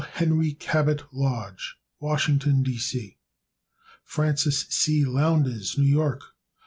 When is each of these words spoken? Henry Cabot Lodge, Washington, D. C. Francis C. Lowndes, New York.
Henry 0.13 0.53
Cabot 0.53 1.03
Lodge, 1.13 1.75
Washington, 1.99 2.63
D. 2.63 2.79
C. 2.79 3.19
Francis 4.03 4.61
C. 4.69 5.05
Lowndes, 5.05 5.77
New 5.77 5.85
York. 5.85 6.23